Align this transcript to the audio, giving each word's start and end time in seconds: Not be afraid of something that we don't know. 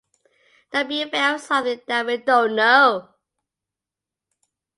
Not 0.73 0.87
be 0.87 1.03
afraid 1.03 1.35
of 1.35 1.41
something 1.41 1.79
that 1.85 2.07
we 2.07 2.17
don't 2.17 2.55
know. 2.55 3.09